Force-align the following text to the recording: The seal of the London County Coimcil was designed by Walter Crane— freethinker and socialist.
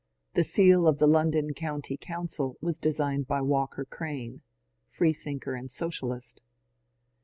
The 0.33 0.43
seal 0.43 0.87
of 0.87 0.97
the 0.97 1.05
London 1.05 1.53
County 1.53 1.95
Coimcil 1.95 2.55
was 2.59 2.79
designed 2.79 3.27
by 3.27 3.39
Walter 3.41 3.85
Crane— 3.85 4.41
freethinker 4.97 5.53
and 5.53 5.69
socialist. 5.69 6.41